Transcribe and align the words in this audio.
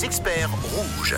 les 0.00 0.06
experts 0.06 0.50
rouges. 0.74 1.16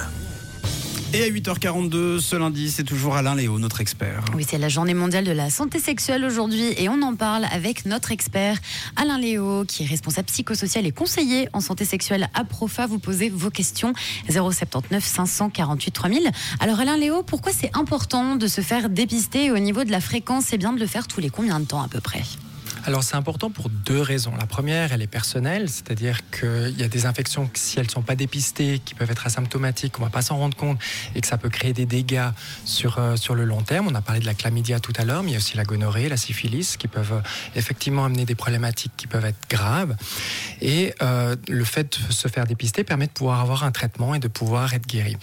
Et 1.12 1.22
à 1.25 1.29
8h42, 1.29 2.21
ce 2.21 2.37
lundi, 2.37 2.71
c'est 2.71 2.85
toujours 2.85 3.16
Alain 3.16 3.35
Léo, 3.35 3.58
notre 3.58 3.80
expert. 3.80 4.24
Oui, 4.35 4.46
c'est 4.48 4.58
la 4.58 4.69
journée 4.69 4.95
mondiale 4.95 5.24
de 5.24 5.32
la 5.32 5.51
santé 5.51 5.79
sexuelle 5.79 6.24
aujourd'hui 6.24 6.72
et 6.79 6.88
on 6.88 7.03
en 7.03 7.14
parle 7.14 7.45
avec 7.53 7.84
notre 7.87 8.12
expert 8.12 8.58
Alain 8.96 9.18
Léo, 9.18 9.64
qui 9.66 9.82
est 9.82 9.87
responsable 9.87 10.26
psychosocial 10.29 10.87
et 10.87 10.92
conseiller 10.92 11.48
en 11.53 11.60
santé 11.60 11.84
sexuelle 11.84 12.29
à 12.34 12.45
Profa. 12.45 12.87
Vous 12.87 12.98
posez 12.98 13.29
vos 13.29 13.50
questions 13.50 13.93
079 14.30 15.05
548 15.05 15.91
3000. 15.91 16.30
Alors 16.61 16.80
Alain 16.80 16.96
Léo, 16.96 17.23
pourquoi 17.23 17.53
c'est 17.53 17.77
important 17.77 18.37
de 18.37 18.46
se 18.46 18.62
faire 18.62 18.89
dépister 18.89 19.51
au 19.51 19.59
niveau 19.59 19.85
de 19.85 19.91
la 19.91 20.01
fréquence? 20.01 20.46
C'est 20.49 20.59
bien 20.59 20.73
de 20.73 20.80
le 20.80 20.87
faire 20.87 21.07
tous 21.07 21.21
les 21.21 21.30
combien 21.30 21.61
de 21.61 21.67
temps 21.67 21.83
à 21.83 21.89
peu 21.89 22.01
près? 22.01 22.23
Alors 22.85 23.05
c'est 23.05 23.14
important 23.14 23.51
pour 23.51 23.69
deux 23.69 24.01
raisons. 24.01 24.33
La 24.37 24.46
première, 24.46 24.93
elle 24.93 25.03
est 25.03 25.07
personnelle, 25.07 25.69
c'est-à-dire 25.69 26.19
qu'il 26.31 26.77
y 26.77 26.82
a 26.82 26.89
des 26.89 27.07
infections 27.07 27.46
que 27.46 27.59
si 27.59 27.79
elles 27.79 27.87
ne 27.87 27.91
sont 27.91 28.03
pas 28.03 28.17
dépistées, 28.17 28.81
qui 28.85 28.95
peuvent 28.95 29.11
être 29.11 29.25
asymptomatiques, 29.25 29.99
on 29.99 30.03
ne 30.03 30.07
va 30.07 30.11
pas 30.11 30.23
s'en 30.23 30.36
rendre 30.36 30.57
compte 30.57 30.81
et 31.14 31.21
que 31.21 31.26
ça 31.29 31.39
peut 31.39 31.49
créer 31.49 31.73
des 31.73 31.87
dégâts 31.87 32.31
sur, 32.64 32.98
euh, 32.98 33.14
sur 33.14 33.37
le 33.37 33.45
long 33.45 33.62
terme. 33.62 33.87
On 33.89 33.95
a 33.95 34.00
parlé 34.00 34.20
de 34.20 34.27
la 34.27 34.34
chlamydia 34.34 34.81
tout 34.81 34.92
à 34.97 35.05
l'heure, 35.05 35.23
mais 35.23 35.31
il 35.31 35.33
y 35.33 35.37
a 35.37 35.39
aussi 35.39 35.56
la 35.56 35.64
gonorrhée, 35.64 36.09
la 36.09 36.17
syphilis, 36.17 36.77
qui 36.77 36.89
peuvent 36.89 37.12
euh, 37.12 37.20
effectivement 37.55 38.05
amener 38.05 38.25
des 38.25 38.34
problématiques 38.34 38.92
qui 38.97 39.06
peuvent 39.06 39.27
être 39.27 39.48
graves. 39.48 39.97
Et 40.61 40.92
euh, 41.03 41.37
le 41.48 41.64
fait 41.64 42.01
de 42.09 42.12
se 42.12 42.27
faire 42.27 42.47
dépister 42.47 42.83
permet 42.83 43.06
de 43.06 43.12
pouvoir 43.12 43.41
avoir 43.41 43.62
un 43.62 43.70
traitement 43.70 44.14
et 44.14 44.19
de 44.19 44.28
pouvoir 44.28 44.75
être 44.75 44.89
guéri. 44.89 45.17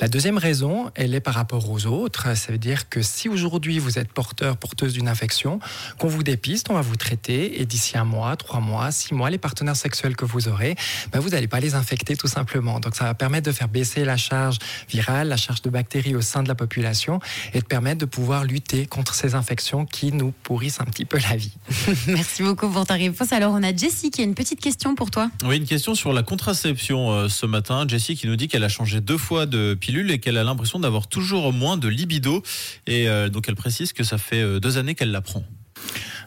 La 0.00 0.08
deuxième 0.08 0.38
raison, 0.38 0.90
elle 0.96 1.14
est 1.14 1.20
par 1.20 1.34
rapport 1.34 1.70
aux 1.70 1.86
autres. 1.86 2.36
Ça 2.36 2.50
veut 2.50 2.58
dire 2.58 2.88
que 2.88 3.02
si 3.02 3.28
aujourd'hui 3.28 3.78
vous 3.78 4.00
êtes 4.00 4.12
porteur, 4.12 4.56
porteuse 4.56 4.94
d'une 4.94 5.08
infection, 5.08 5.60
qu'on 5.98 6.08
vous 6.08 6.24
dépiste, 6.24 6.70
on 6.70 6.74
va 6.74 6.80
vous 6.80 6.96
traiter 6.96 7.03
et 7.12 7.66
d'ici 7.66 7.96
un 7.96 8.04
mois, 8.04 8.36
trois 8.36 8.60
mois, 8.60 8.90
six 8.90 9.14
mois, 9.14 9.30
les 9.30 9.38
partenaires 9.38 9.76
sexuels 9.76 10.16
que 10.16 10.24
vous 10.24 10.48
aurez, 10.48 10.76
ben 11.12 11.20
vous 11.20 11.30
n'allez 11.30 11.48
pas 11.48 11.60
les 11.60 11.74
infecter 11.74 12.16
tout 12.16 12.26
simplement. 12.26 12.80
Donc 12.80 12.94
ça 12.94 13.04
va 13.04 13.14
permettre 13.14 13.46
de 13.46 13.52
faire 13.52 13.68
baisser 13.68 14.04
la 14.04 14.16
charge 14.16 14.58
virale, 14.88 15.28
la 15.28 15.36
charge 15.36 15.62
de 15.62 15.70
bactéries 15.70 16.14
au 16.14 16.20
sein 16.20 16.42
de 16.42 16.48
la 16.48 16.54
population 16.54 17.20
et 17.52 17.60
de 17.60 17.64
permettre 17.64 17.98
de 17.98 18.06
pouvoir 18.06 18.44
lutter 18.44 18.86
contre 18.86 19.14
ces 19.14 19.34
infections 19.34 19.86
qui 19.86 20.12
nous 20.12 20.32
pourrissent 20.42 20.80
un 20.80 20.84
petit 20.84 21.04
peu 21.04 21.18
la 21.18 21.36
vie. 21.36 21.52
Merci 22.06 22.42
beaucoup 22.42 22.68
pour 22.68 22.86
ta 22.86 22.94
réponse. 22.94 23.32
Alors 23.32 23.52
on 23.52 23.62
a 23.62 23.74
Jessie 23.74 24.10
qui 24.10 24.20
a 24.20 24.24
une 24.24 24.34
petite 24.34 24.60
question 24.60 24.94
pour 24.94 25.10
toi. 25.10 25.30
Oui, 25.44 25.56
une 25.56 25.66
question 25.66 25.94
sur 25.94 26.12
la 26.12 26.22
contraception 26.22 27.10
euh, 27.10 27.28
ce 27.28 27.46
matin. 27.46 27.86
Jessie 27.86 28.16
qui 28.16 28.26
nous 28.26 28.36
dit 28.36 28.48
qu'elle 28.48 28.64
a 28.64 28.68
changé 28.68 29.00
deux 29.00 29.18
fois 29.18 29.46
de 29.46 29.74
pilule 29.74 30.10
et 30.10 30.18
qu'elle 30.18 30.38
a 30.38 30.44
l'impression 30.44 30.78
d'avoir 30.78 31.06
toujours 31.06 31.52
moins 31.52 31.76
de 31.76 31.88
libido. 31.88 32.42
Et 32.86 33.08
euh, 33.08 33.28
donc 33.28 33.48
elle 33.48 33.56
précise 33.56 33.92
que 33.92 34.04
ça 34.04 34.18
fait 34.18 34.42
euh, 34.42 34.60
deux 34.60 34.78
années 34.78 34.94
qu'elle 34.94 35.12
la 35.12 35.20
prend. 35.20 35.44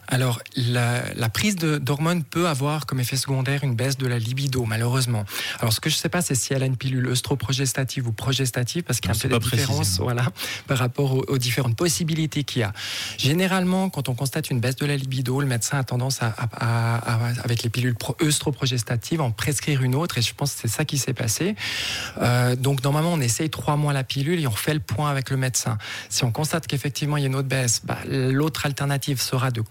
Alors, 0.08 0.40
la, 0.56 1.28
prise 1.28 1.56
d'hormones 1.56 2.24
peut 2.24 2.48
avoir 2.48 2.86
comme 2.86 2.98
effet 2.98 3.16
secondaire 3.16 3.62
une 3.62 3.74
baisse 3.74 3.98
de 3.98 4.06
la 4.06 4.18
libido, 4.18 4.64
malheureusement. 4.64 5.24
Alors, 5.60 5.72
ce 5.72 5.80
que 5.80 5.90
je 5.90 5.96
ne 5.96 5.98
sais 5.98 6.08
pas, 6.08 6.22
c'est 6.22 6.34
si 6.34 6.54
elle 6.54 6.62
a 6.62 6.66
une 6.66 6.78
pilule 6.78 7.06
œstroprogestative 7.08 8.08
ou 8.08 8.12
progestative, 8.12 8.82
parce 8.84 9.00
qu'il 9.00 9.10
y 9.10 9.12
a 9.12 9.16
un 9.16 9.18
peu 9.18 9.28
de 9.28 9.38
différence 9.38 9.98
voilà, 9.98 10.24
par 10.66 10.78
rapport 10.78 11.28
aux, 11.28 11.38
différentes 11.38 11.76
possibilités 11.76 12.42
qu'il 12.42 12.60
y 12.60 12.64
a. 12.64 12.72
Généralement, 13.18 13.90
quand 13.90 14.08
on 14.08 14.14
constate 14.14 14.50
une 14.50 14.60
baisse 14.60 14.76
de 14.76 14.86
la 14.86 14.96
libido, 14.96 15.40
le 15.40 15.46
médecin 15.46 15.78
a 15.78 15.84
tendance 15.84 16.20
à, 16.22 16.30
avec 17.44 17.62
les 17.62 17.68
pilules 17.68 17.96
œstroprogestatives, 18.22 19.20
en 19.20 19.30
prescrire 19.30 19.82
une 19.82 19.94
autre, 19.94 20.18
et 20.18 20.22
je 20.22 20.34
pense 20.34 20.54
que 20.54 20.60
c'est 20.62 20.68
ça 20.68 20.86
qui 20.86 20.96
s'est 20.96 21.12
passé. 21.12 21.54
Euh, 22.22 22.56
donc, 22.56 22.82
normalement, 22.82 23.12
on 23.12 23.20
essaye 23.20 23.50
trois 23.50 23.76
mois 23.76 23.92
la 23.92 24.04
pilule 24.04 24.40
et 24.40 24.46
on 24.46 24.52
fait 24.52 24.74
le 24.74 24.80
point 24.80 25.10
avec 25.10 25.28
le 25.28 25.36
médecin. 25.36 25.76
Si 26.08 26.24
on 26.24 26.32
constate 26.32 26.66
qu'effectivement, 26.66 27.18
il 27.18 27.20
y 27.20 27.24
a 27.24 27.28
une 27.28 27.36
autre 27.36 27.48
baisse, 27.48 27.82
bah, 27.84 27.98
l'autre 28.08 28.64
alternative 28.64 29.20
sera 29.20 29.50
de 29.50 29.62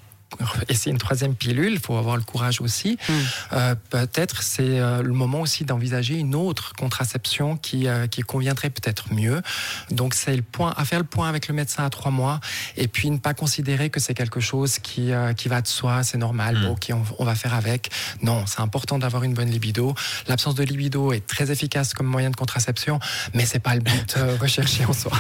essayer 0.70 0.92
une 0.92 0.98
troisième 0.98 1.36
pilule, 1.36 1.74
il 1.74 1.80
faut 1.80 1.96
avoir 1.96 2.18
le 2.18 2.24
courage 2.24 2.62
aussi. 2.62 2.98
Hmm. 3.08 3.14
Euh, 3.54 3.76
peut-être 3.90 4.44
c'est 4.44 4.80
euh, 4.80 5.02
le 5.02 5.14
moment 5.14 5.42
aussi 5.42 5.64
d'envisager 5.64 6.16
une 6.16 6.36
autre 6.36 6.74
contraception 6.74 7.58
qui, 7.58 7.88
euh, 7.88 8.08
qui 8.08 8.22
conviendrait 8.22 8.70
peut-être 8.70 9.14
mieux. 9.14 9.42
Donc 9.90 10.14
c'est 10.14 10.36
le 10.36 10.42
point 10.42 10.74
à 10.76 10.86
faire 10.86 11.00
le 11.00 11.06
point 11.06 11.30
avec 11.30 11.48
le 11.48 11.54
médecin 11.54 11.86
à 11.86 11.90
trois 11.90 12.12
mois 12.12 12.40
et 12.76 12.88
puis 12.88 13.10
ne 13.10 13.18
pas 13.18 13.34
considérer 13.34 13.90
que 13.90 14.00
c'est 14.00 14.14
quelque 14.14 14.40
chose 14.40 14.80
qui, 14.80 15.12
qui 15.38 15.48
va 15.48 15.62
de 15.62 15.68
soi, 15.68 16.04
c'est 16.04 16.18
normal, 16.18 16.58
hmm. 16.58 16.72
ok, 16.72 16.94
on, 17.20 17.26
va 17.26 17.36
faire 17.36 17.54
avec. 17.54 17.90
Non, 18.22 18.46
c'est 18.46 18.62
important 18.62 19.00
d'avoir 19.00 19.24
une 19.24 19.34
bonne 19.34 19.50
libido. 19.50 19.96
L'absence 20.28 20.56
de 20.56 20.64
libido 20.64 21.14
est 21.14 21.26
très 21.26 21.52
efficace 21.52 21.94
comme 21.94 22.08
moyen 22.08 22.30
de 22.30 22.36
contraception, 22.36 23.00
mais 23.34 23.46
c'est 23.46 23.60
pas 23.60 23.76
le 23.76 23.82
but 23.82 24.18
recherché 24.42 24.86
en 24.86 24.94
soi. 24.94 25.12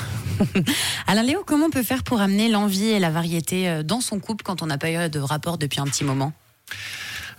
Alain 1.07 1.23
Léo, 1.23 1.43
comment 1.45 1.65
on 1.65 1.69
peut 1.69 1.83
faire 1.83 2.03
pour 2.03 2.21
amener 2.21 2.49
l'envie 2.49 2.89
et 2.89 2.99
la 2.99 3.09
variété 3.09 3.83
dans 3.83 4.01
son 4.01 4.19
couple 4.19 4.43
quand 4.43 4.61
on 4.61 4.67
n'a 4.67 4.77
pas 4.77 4.91
eu 4.91 4.96
de 5.09 5.19
rapport 5.19 5.57
depuis 5.57 5.79
un 5.79 5.85
petit 5.85 6.03
moment? 6.03 6.33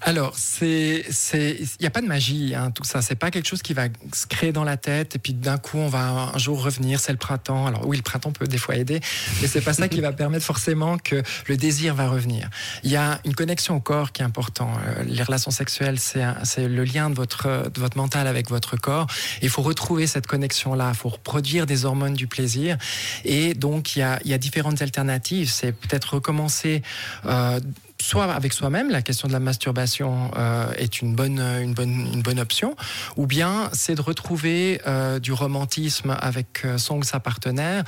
Alors, 0.08 0.34
il 0.62 1.66
n'y 1.80 1.86
a 1.86 1.91
pas 1.91 2.00
de 2.00 2.06
magie, 2.06 2.54
hein, 2.54 2.70
tout 2.70 2.84
ça. 2.84 3.02
C'est 3.02 3.14
pas 3.14 3.30
quelque 3.30 3.46
chose 3.46 3.60
qui 3.60 3.74
va 3.74 3.88
se 4.14 4.26
créer 4.26 4.52
dans 4.52 4.64
la 4.64 4.78
tête 4.78 5.16
et 5.16 5.19
puis 5.19 5.34
d'un 5.34 5.58
coup 5.58 5.76
on 5.76 5.88
va 5.88 6.32
un 6.34 6.38
jour 6.38 6.62
revenir. 6.62 6.98
C'est 6.98 7.12
le 7.12 7.19
printemps. 7.19 7.66
Alors 7.66 7.86
oui, 7.86 7.98
le 7.98 8.02
printemps 8.02 8.32
peut 8.32 8.47
des 8.47 8.56
fois 8.56 8.76
aider, 8.76 9.00
mais 9.42 9.48
c'est 9.48 9.60
pas 9.60 9.74
ça 9.74 9.86
qui 9.86 10.00
va 10.00 10.12
permettre 10.12 10.47
forcément 10.47 10.97
que 10.97 11.22
le 11.47 11.58
désir 11.58 11.94
va 11.94 12.08
revenir. 12.08 12.48
Il 12.84 12.91
y 12.91 12.97
a 12.97 13.20
une 13.26 13.34
connexion 13.34 13.76
au 13.76 13.80
corps 13.80 14.12
qui 14.12 14.22
est 14.22 14.24
important. 14.24 14.70
Euh, 14.86 15.04
les 15.04 15.22
relations 15.22 15.50
sexuelles, 15.50 15.98
c'est, 15.98 16.24
le 16.66 16.84
lien 16.84 17.10
de 17.10 17.14
votre, 17.14 17.70
de 17.70 17.78
votre 17.78 17.98
mental 17.98 18.26
avec 18.28 18.48
votre 18.48 18.78
corps. 18.78 19.08
Il 19.42 19.50
faut 19.50 19.62
retrouver 19.62 20.06
cette 20.06 20.26
connexion-là. 20.26 20.88
Il 20.94 20.97
faut 20.97 21.10
produire 21.22 21.66
des 21.66 21.84
hormones 21.84 22.14
du 22.14 22.28
plaisir. 22.28 22.78
Et 23.26 23.52
donc 23.52 23.94
il 23.94 23.98
y 23.98 24.02
a, 24.02 24.18
y 24.24 24.32
a 24.32 24.38
différentes 24.38 24.80
alternatives. 24.80 25.50
C'est 25.50 25.72
peut-être 25.72 26.14
recommencer. 26.14 26.80
Euh, 27.26 27.60
soit 28.00 28.25
avec 28.32 28.53
soi-même, 28.53 28.91
la 28.91 29.03
question 29.03 29.28
de 29.28 29.32
la 29.32 29.41
masturbation 29.41 30.31
euh, 30.36 30.70
est 30.76 31.03
une 31.03 31.14
bonne, 31.14 31.41
une, 31.41 31.75
bonne, 31.75 32.10
une 32.12 32.22
bonne 32.22 32.41
option, 32.41 32.76
ou 33.16 33.26
bien 33.26 33.70
c'est 33.72 33.97
de 33.97 34.03
retrouver 34.03 34.81
euh, 34.86 35.19
du 35.19 35.32
romantisme 35.32 36.16
avec 36.20 36.64
euh, 36.64 36.78
son 36.78 36.98
ou 36.98 37.03
sa 37.03 37.20
partenaire, 37.20 37.84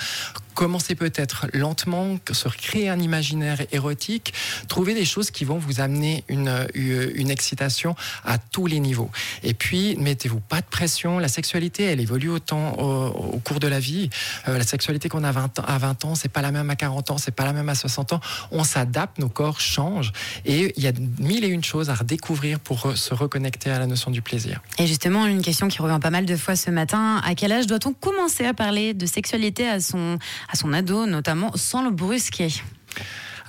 commencer 0.55 0.95
peut-être 0.95 1.47
lentement, 1.55 2.19
se 2.33 2.49
créer 2.49 2.89
un 2.89 2.99
imaginaire 2.99 3.59
érotique, 3.73 4.35
trouver 4.69 4.95
des 4.95 5.05
choses 5.05 5.31
qui 5.31 5.45
vont 5.45 5.59
vous 5.59 5.81
amener 5.81 6.25
une, 6.29 6.67
une 6.75 7.31
excitation 7.31 7.95
à 8.25 8.37
tous 8.37 8.67
les 8.67 8.81
niveaux. 8.81 9.11
Et 9.43 9.55
puis, 9.55 9.97
mettez-vous 9.97 10.41
pas 10.41 10.61
de 10.61 10.67
pression, 10.67 11.19
la 11.19 11.29
sexualité, 11.29 11.85
elle 11.85 12.01
évolue 12.01 12.29
autant 12.29 12.73
au, 12.73 13.39
cours 13.39 13.61
de 13.61 13.69
la 13.69 13.79
vie. 13.79 14.11
la 14.47 14.65
sexualité 14.65 15.09
qu'on 15.09 15.25
a 15.25 15.33
20 15.33 15.61
ans, 15.61 15.65
à 15.67 15.79
20 15.79 16.05
ans, 16.05 16.15
c'est 16.15 16.29
pas 16.29 16.43
la 16.43 16.51
même 16.51 16.69
à 16.69 16.77
40 16.77 17.13
ans, 17.13 17.19
c'est 17.19 17.31
pas 17.31 17.45
la 17.45 17.53
même 17.53 17.69
à 17.69 17.75
60 17.75 18.13
ans. 18.13 18.21
On 18.51 18.65
s'adapte, 18.65 19.19
nos 19.19 19.31
corps 19.31 19.61
changent. 19.61 20.00
Et 20.45 20.73
il 20.77 20.83
y 20.83 20.89
a 20.89 20.93
mille 21.19 21.45
et 21.45 21.49
une 21.49 21.65
choses 21.65 21.91
à 21.91 21.95
redécouvrir 21.95 22.59
pour 22.61 22.97
se 22.97 23.15
reconnecter 23.15 23.71
à 23.71 23.79
la 23.79 23.87
notion 23.87 24.11
du 24.11 24.23
plaisir. 24.23 24.61
Et 24.79 24.87
justement, 24.87 25.27
une 25.27 25.43
question 25.43 25.69
qui 25.69 25.81
revient 25.83 25.99
pas 26.01 26.11
mal 26.11 26.27
de 26.27 26.37
fois 26.37 26.57
ce 26.57 26.71
matin, 26.71 27.21
à 27.25 27.35
quel 27.35 27.53
âge 27.53 27.67
doit-on 27.67 27.93
commencer 27.93 28.45
à 28.45 28.55
parler 28.55 28.95
de 28.95 29.07
sexualité 29.07 29.69
à 29.69 29.81
son, 29.81 30.19
à 30.49 30.57
son 30.57 30.73
ado, 30.73 31.07
notamment 31.07 31.53
sans 31.57 31.83
le 31.83 31.91
brusquer? 31.91 32.49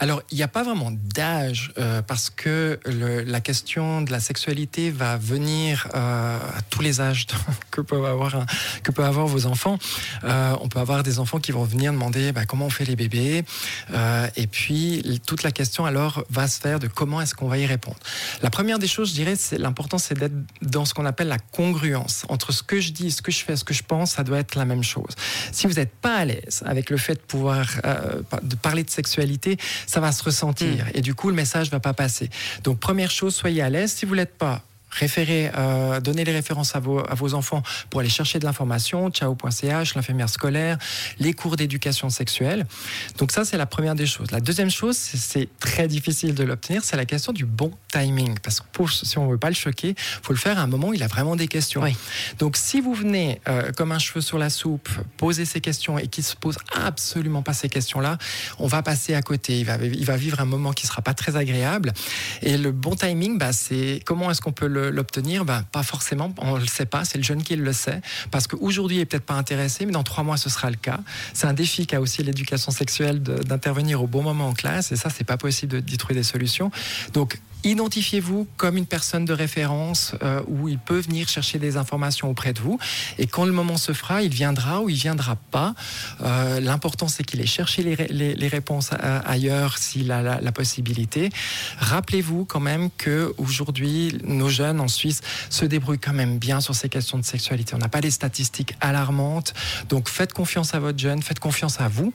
Alors, 0.01 0.23
il 0.31 0.37
n'y 0.37 0.41
a 0.41 0.47
pas 0.47 0.63
vraiment 0.63 0.89
d'âge 0.89 1.71
euh, 1.77 2.01
parce 2.01 2.31
que 2.31 2.79
la 2.87 3.39
question 3.39 4.01
de 4.01 4.11
la 4.11 4.19
sexualité 4.19 4.89
va 4.89 5.15
venir 5.15 5.87
euh, 5.93 6.39
à 6.39 6.61
tous 6.71 6.81
les 6.81 7.01
âges 7.01 7.27
que 7.69 7.81
peuvent 7.81 8.05
avoir 8.05 8.47
que 8.81 8.99
avoir 8.99 9.27
vos 9.27 9.45
enfants. 9.45 9.77
Euh, 10.23 10.55
on 10.59 10.69
peut 10.69 10.79
avoir 10.79 11.03
des 11.03 11.19
enfants 11.19 11.39
qui 11.39 11.51
vont 11.51 11.65
venir 11.65 11.93
demander 11.93 12.31
bah, 12.31 12.45
comment 12.47 12.65
on 12.65 12.71
fait 12.71 12.85
les 12.85 12.95
bébés, 12.95 13.43
et 14.35 14.47
puis 14.47 15.21
toute 15.25 15.43
la 15.43 15.51
question 15.51 15.85
alors 15.85 16.23
va 16.31 16.47
se 16.47 16.59
faire 16.59 16.79
de 16.79 16.87
comment 16.87 17.21
est-ce 17.21 17.35
qu'on 17.35 17.47
va 17.47 17.59
y 17.59 17.67
répondre. 17.67 17.97
La 18.41 18.49
première 18.49 18.79
des 18.79 18.87
choses, 18.87 19.09
je 19.09 19.13
dirais, 19.13 19.35
c'est 19.35 19.59
l'important, 19.59 19.99
c'est 19.99 20.17
d'être 20.17 20.33
dans 20.63 20.85
ce 20.85 20.95
qu'on 20.95 21.05
appelle 21.05 21.27
la 21.27 21.39
congruence 21.39 22.25
entre 22.27 22.51
ce 22.51 22.63
que 22.63 22.79
je 22.79 22.91
dis, 22.91 23.11
ce 23.11 23.21
que 23.21 23.31
je 23.31 23.43
fais, 23.43 23.55
ce 23.55 23.63
que 23.63 23.73
je 23.73 23.83
pense, 23.83 24.13
ça 24.13 24.23
doit 24.23 24.39
être 24.39 24.55
la 24.55 24.65
même 24.65 24.83
chose. 24.83 25.13
Si 25.51 25.67
vous 25.67 25.73
n'êtes 25.73 25.93
pas 25.93 26.15
à 26.15 26.25
l'aise 26.25 26.63
avec 26.65 26.89
le 26.89 26.97
fait 26.97 27.15
de 27.15 27.19
pouvoir 27.19 27.67
de 28.41 28.55
parler 28.55 28.83
de 28.83 28.89
sexualité, 28.89 29.57
ça 29.91 29.99
va 29.99 30.13
se 30.13 30.23
ressentir. 30.23 30.85
Mm. 30.85 30.91
Et 30.93 31.01
du 31.01 31.13
coup, 31.13 31.29
le 31.29 31.35
message 31.35 31.69
va 31.69 31.81
pas 31.81 31.93
passer. 31.93 32.29
Donc, 32.63 32.79
première 32.79 33.11
chose, 33.11 33.35
soyez 33.35 33.61
à 33.61 33.69
l'aise. 33.69 33.91
Si 33.91 34.05
vous 34.05 34.13
l'êtes 34.13 34.37
pas, 34.37 34.63
référer, 34.91 35.51
euh, 35.55 35.99
donner 35.99 36.23
les 36.23 36.33
références 36.33 36.75
à 36.75 36.79
vos, 36.79 36.99
à 36.99 37.15
vos 37.15 37.33
enfants 37.33 37.63
pour 37.89 37.99
aller 37.99 38.09
chercher 38.09 38.39
de 38.39 38.45
l'information, 38.45 39.09
ciao.ch, 39.09 39.95
l'infirmière 39.95 40.29
scolaire, 40.29 40.77
les 41.19 41.33
cours 41.33 41.55
d'éducation 41.55 42.09
sexuelle. 42.09 42.65
Donc 43.17 43.31
ça, 43.31 43.45
c'est 43.45 43.57
la 43.57 43.65
première 43.65 43.95
des 43.95 44.05
choses. 44.05 44.31
La 44.31 44.39
deuxième 44.39 44.69
chose, 44.69 44.97
c'est 44.97 45.49
très 45.59 45.87
difficile 45.87 46.35
de 46.35 46.43
l'obtenir, 46.43 46.83
c'est 46.83 46.97
la 46.97 47.05
question 47.05 47.33
du 47.33 47.45
bon 47.45 47.71
timing. 47.91 48.37
Parce 48.39 48.59
que 48.59 48.65
pour, 48.71 48.91
si 48.91 49.17
on 49.17 49.27
veut 49.27 49.37
pas 49.37 49.49
le 49.49 49.55
choquer, 49.55 49.95
faut 49.97 50.33
le 50.33 50.39
faire 50.39 50.59
à 50.59 50.61
un 50.61 50.67
moment 50.67 50.89
où 50.89 50.93
il 50.93 51.03
a 51.03 51.07
vraiment 51.07 51.35
des 51.35 51.47
questions. 51.47 51.83
Donc 52.39 52.57
si 52.57 52.81
vous 52.81 52.93
venez 52.93 53.41
euh, 53.47 53.71
comme 53.71 53.91
un 53.91 53.99
cheveu 53.99 54.21
sur 54.21 54.37
la 54.37 54.49
soupe, 54.49 54.89
poser 55.17 55.45
ces 55.45 55.61
questions 55.61 55.97
et 55.97 56.07
qu'il 56.07 56.23
se 56.23 56.35
pose 56.35 56.57
absolument 56.75 57.41
pas 57.41 57.53
ces 57.53 57.69
questions-là, 57.69 58.17
on 58.59 58.67
va 58.67 58.81
passer 58.81 59.13
à 59.13 59.21
côté. 59.21 59.59
Il 59.59 59.65
va, 59.65 59.77
il 59.77 60.05
va 60.05 60.17
vivre 60.17 60.39
un 60.39 60.45
moment 60.45 60.73
qui 60.73 60.87
sera 60.87 61.01
pas 61.01 61.13
très 61.13 61.35
agréable. 61.35 61.93
Et 62.41 62.57
le 62.57 62.71
bon 62.71 62.95
timing, 62.95 63.37
bah, 63.37 63.53
c'est 63.53 64.01
comment 64.05 64.29
est-ce 64.31 64.41
qu'on 64.41 64.51
peut 64.51 64.67
le 64.67 64.80
l'obtenir 64.89 65.45
ben, 65.45 65.63
Pas 65.71 65.83
forcément, 65.83 66.33
on 66.37 66.55
ne 66.55 66.61
le 66.61 66.67
sait 66.67 66.85
pas, 66.85 67.05
c'est 67.05 67.17
le 67.17 67.23
jeune 67.23 67.43
qui 67.43 67.55
le 67.55 67.73
sait, 67.73 68.01
parce 68.31 68.47
qu'aujourd'hui 68.47 68.97
il 68.97 68.99
n'est 68.99 69.05
peut-être 69.05 69.25
pas 69.25 69.35
intéressé, 69.35 69.85
mais 69.85 69.91
dans 69.91 70.03
trois 70.03 70.23
mois 70.23 70.37
ce 70.37 70.49
sera 70.49 70.69
le 70.69 70.75
cas. 70.75 70.99
C'est 71.33 71.47
un 71.47 71.53
défi 71.53 71.87
qu'a 71.87 72.01
aussi 72.01 72.23
l'éducation 72.23 72.71
sexuelle 72.71 73.21
d'intervenir 73.21 74.01
au 74.01 74.07
bon 74.07 74.23
moment 74.23 74.47
en 74.47 74.53
classe, 74.53 74.91
et 74.91 74.95
ça 74.95 75.09
c'est 75.09 75.23
pas 75.23 75.37
possible 75.37 75.81
d'y 75.81 75.97
trouver 75.97 76.15
des 76.15 76.23
solutions. 76.23 76.71
Donc 77.13 77.39
identifiez-vous 77.63 78.47
comme 78.57 78.77
une 78.77 78.85
personne 78.85 79.25
de 79.25 79.33
référence 79.33 80.15
euh, 80.23 80.41
où 80.47 80.67
il 80.67 80.79
peut 80.79 80.99
venir 80.99 81.27
chercher 81.29 81.59
des 81.59 81.77
informations 81.77 82.29
auprès 82.29 82.53
de 82.53 82.59
vous. 82.59 82.79
Et 83.17 83.27
quand 83.27 83.45
le 83.45 83.51
moment 83.51 83.77
se 83.77 83.93
fera, 83.93 84.21
il 84.21 84.33
viendra 84.33 84.81
ou 84.81 84.89
il 84.89 84.95
viendra 84.95 85.35
pas. 85.35 85.73
Euh, 86.21 86.59
L'important, 86.59 87.07
c'est 87.07 87.23
qu'il 87.23 87.41
ait 87.41 87.45
cherché 87.45 87.83
les, 87.83 88.47
réponses 88.47 88.91
euh, 88.91 89.21
ailleurs 89.25 89.77
s'il 89.77 90.11
a 90.11 90.21
la, 90.21 90.51
possibilité. 90.51 91.29
Rappelez-vous 91.77 92.43
quand 92.45 92.59
même 92.59 92.89
que 92.97 93.33
aujourd'hui, 93.37 94.17
nos 94.25 94.49
jeunes 94.49 94.81
en 94.81 94.89
Suisse 94.89 95.21
se 95.49 95.63
débrouillent 95.63 95.99
quand 95.99 96.13
même 96.13 96.37
bien 96.39 96.59
sur 96.59 96.75
ces 96.75 96.89
questions 96.89 97.17
de 97.17 97.23
sexualité. 97.23 97.73
On 97.73 97.77
n'a 97.77 97.87
pas 97.87 98.01
des 98.01 98.11
statistiques 98.11 98.75
alarmantes. 98.81 99.53
Donc 99.87 100.09
faites 100.09 100.33
confiance 100.33 100.73
à 100.73 100.79
votre 100.79 100.99
jeune, 100.99 101.21
faites 101.23 101.39
confiance 101.39 101.79
à 101.79 101.87
vous. 101.87 102.13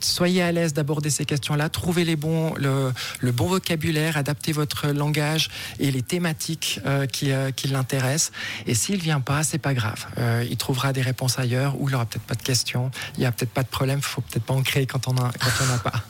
Soyez 0.00 0.42
à 0.42 0.52
l'aise 0.52 0.74
d'aborder 0.74 1.08
ces 1.08 1.24
questions-là. 1.24 1.70
Trouvez 1.70 2.04
les 2.04 2.16
bons, 2.16 2.54
le, 2.56 2.92
le 3.20 3.32
bon 3.32 3.46
vocabulaire, 3.46 4.18
votre 4.48 4.88
langage 4.88 5.48
et 5.78 5.90
les 5.90 6.02
thématiques 6.02 6.80
euh, 6.86 7.06
qui, 7.06 7.30
euh, 7.30 7.50
qui 7.50 7.68
l'intéressent. 7.68 8.32
Et 8.66 8.74
s'il 8.74 9.00
vient 9.00 9.20
pas, 9.20 9.42
c'est 9.42 9.58
pas 9.58 9.74
grave. 9.74 10.06
Euh, 10.18 10.44
il 10.48 10.56
trouvera 10.56 10.92
des 10.92 11.02
réponses 11.02 11.38
ailleurs 11.38 11.80
ou 11.80 11.88
il 11.88 11.94
aura 11.94 12.06
peut-être 12.06 12.24
pas 12.24 12.34
de 12.34 12.42
questions. 12.42 12.90
Il 13.16 13.22
y 13.22 13.26
a 13.26 13.32
peut-être 13.32 13.52
pas 13.52 13.62
de 13.62 13.68
problème. 13.68 14.00
Faut 14.00 14.20
peut-être 14.22 14.44
pas 14.44 14.54
en 14.54 14.62
créer 14.62 14.86
quand 14.86 15.08
on 15.08 15.16
a, 15.16 15.30
quand 15.38 15.64
on 15.64 15.66
n'a 15.66 15.78
pas. 15.78 16.02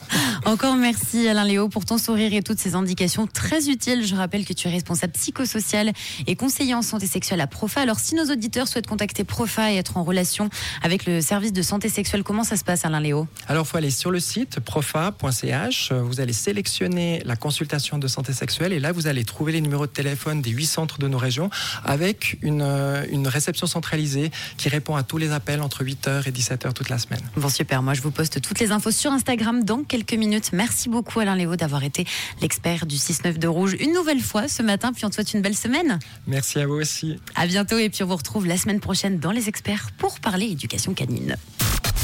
Encore 0.46 0.76
merci 0.76 1.28
Alain 1.28 1.44
Léo 1.44 1.68
pour 1.68 1.84
ton 1.84 1.98
sourire 1.98 2.32
et 2.32 2.42
toutes 2.42 2.58
ces 2.58 2.74
indications 2.74 3.26
très 3.26 3.68
utiles. 3.68 4.06
Je 4.06 4.14
rappelle 4.14 4.44
que 4.44 4.52
tu 4.52 4.68
es 4.68 4.70
responsable 4.70 5.12
psychosocial 5.12 5.92
et 6.26 6.36
conseiller 6.36 6.74
en 6.74 6.82
santé 6.82 7.06
sexuelle 7.06 7.40
à 7.40 7.46
Profa. 7.46 7.80
Alors 7.80 8.00
si 8.00 8.14
nos 8.14 8.24
auditeurs 8.24 8.68
souhaitent 8.68 8.86
contacter 8.86 9.24
Profa 9.24 9.72
et 9.72 9.76
être 9.76 9.96
en 9.96 10.04
relation 10.04 10.48
avec 10.82 11.06
le 11.06 11.20
service 11.20 11.52
de 11.52 11.62
santé 11.62 11.88
sexuelle, 11.88 12.22
comment 12.22 12.44
ça 12.44 12.56
se 12.56 12.64
passe 12.64 12.84
Alain 12.84 13.00
Léo? 13.00 13.26
Alors, 13.48 13.66
il 13.66 13.68
faut 13.68 13.76
aller 13.76 13.90
sur 13.90 14.10
le 14.10 14.20
site 14.20 14.60
profa.ch. 14.60 15.92
Vous 15.92 16.20
allez 16.20 16.32
sélectionner 16.32 17.22
la 17.24 17.36
consultation 17.36 17.98
de 17.98 18.08
santé 18.08 18.32
sexuelle 18.32 18.72
et 18.72 18.80
là, 18.80 18.92
vous 18.92 19.06
allez 19.06 19.24
trouver 19.24 19.52
les 19.52 19.60
numéros 19.60 19.86
de 19.86 19.92
téléphone 19.92 20.42
des 20.42 20.50
huit 20.50 20.66
centres 20.66 20.98
de 20.98 21.08
nos 21.08 21.18
régions 21.18 21.50
avec 21.84 22.38
une, 22.42 22.62
euh, 22.62 23.04
une 23.10 23.28
réception 23.28 23.66
centralisée 23.66 24.30
qui 24.56 24.68
répond 24.68 24.96
à 24.96 25.02
tous 25.02 25.18
les 25.18 25.32
appels 25.32 25.60
entre 25.60 25.84
8h 25.84 26.28
et 26.28 26.32
17h 26.32 26.72
toute 26.72 26.88
la 26.88 26.98
semaine. 26.98 27.20
Bon 27.36 27.48
super, 27.48 27.82
moi 27.82 27.94
je 27.94 28.02
vous 28.02 28.10
poste 28.10 28.40
toutes 28.40 28.60
les 28.60 28.70
infos 28.70 28.90
sur 28.90 29.12
Instagram 29.12 29.64
dans 29.64 29.82
quelques 29.82 30.14
minutes. 30.30 30.52
Merci 30.52 30.88
beaucoup 30.88 31.18
Alain 31.20 31.34
Léo 31.34 31.56
d'avoir 31.56 31.82
été 31.82 32.06
l'expert 32.40 32.86
du 32.86 32.96
6-9 32.96 33.38
de 33.38 33.48
rouge 33.48 33.76
une 33.80 33.92
nouvelle 33.92 34.20
fois 34.20 34.46
ce 34.46 34.62
matin, 34.62 34.92
puis 34.92 35.04
on 35.04 35.10
te 35.10 35.16
souhaite 35.16 35.34
une 35.34 35.42
belle 35.42 35.56
semaine. 35.56 35.98
Merci 36.26 36.60
à 36.60 36.66
vous 36.66 36.74
aussi. 36.74 37.18
À 37.34 37.46
bientôt 37.46 37.78
et 37.78 37.90
puis 37.90 38.04
on 38.04 38.06
vous 38.06 38.16
retrouve 38.16 38.46
la 38.46 38.56
semaine 38.56 38.80
prochaine 38.80 39.18
dans 39.18 39.32
les 39.32 39.48
experts 39.48 39.90
pour 39.98 40.20
parler 40.20 40.46
éducation 40.46 40.94
canine. 40.94 41.36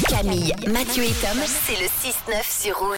Camille, 0.08 0.52
Mathieu 0.66 1.04
et 1.04 1.14
Tom, 1.22 1.38
c'est 1.64 1.80
le 1.80 1.86
6-9 1.86 2.62
sur 2.62 2.78
Rouge. 2.78 2.94